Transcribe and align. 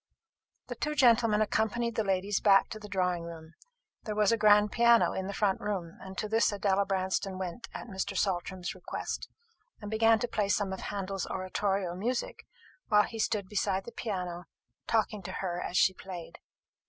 The 0.65 0.73
two 0.73 0.95
gentlemen 0.95 1.43
accompanied 1.43 1.93
the 1.93 2.03
ladies 2.03 2.39
back 2.39 2.69
to 2.69 2.79
the 2.79 2.89
drawing 2.89 3.21
room. 3.21 3.53
There 4.05 4.15
was 4.15 4.31
a 4.31 4.35
grand 4.35 4.71
piano 4.71 5.13
in 5.13 5.27
the 5.27 5.31
front 5.31 5.59
room, 5.61 5.99
and 6.01 6.17
to 6.17 6.27
this 6.27 6.51
Adela 6.51 6.87
Branston 6.87 7.37
went 7.37 7.67
at 7.71 7.85
Mr. 7.85 8.17
Saltram's 8.17 8.73
request, 8.73 9.29
and 9.79 9.91
began 9.91 10.17
to 10.17 10.27
play 10.27 10.49
some 10.49 10.73
of 10.73 10.79
Handel's 10.79 11.27
oratorio 11.27 11.93
music, 11.93 12.47
while 12.87 13.03
he 13.03 13.19
stood 13.19 13.47
beside 13.47 13.85
the 13.85 13.91
piano, 13.91 14.45
talking 14.87 15.21
to 15.21 15.33
her 15.33 15.61
as 15.61 15.77
she 15.77 15.93
played. 15.93 16.39